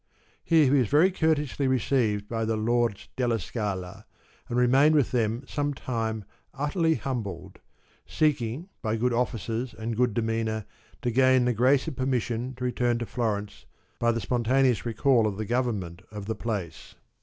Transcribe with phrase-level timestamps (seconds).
[0.43, 4.07] Here he was very courteously received by the Lords della Scala
[4.49, 7.59] and remained with them some time utterly humbled,
[8.07, 10.65] seeking by good offices and good demeanour
[11.03, 13.67] to gain the grace of permission to return to Florence
[13.99, 16.95] by the spontaneous recall of the government of the place.